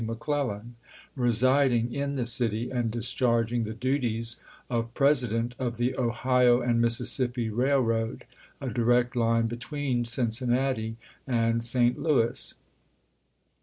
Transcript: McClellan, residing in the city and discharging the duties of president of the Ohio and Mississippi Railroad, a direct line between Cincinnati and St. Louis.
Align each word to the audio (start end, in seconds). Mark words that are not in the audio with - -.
McClellan, 0.03 0.77
residing 1.15 1.93
in 1.93 2.15
the 2.15 2.25
city 2.25 2.71
and 2.71 2.89
discharging 2.89 3.65
the 3.65 3.73
duties 3.75 4.39
of 4.67 4.95
president 4.95 5.53
of 5.59 5.77
the 5.77 5.95
Ohio 5.95 6.59
and 6.59 6.81
Mississippi 6.81 7.49
Railroad, 7.51 8.25
a 8.59 8.71
direct 8.71 9.15
line 9.15 9.45
between 9.45 10.03
Cincinnati 10.03 10.97
and 11.27 11.63
St. 11.63 11.99
Louis. 11.99 12.55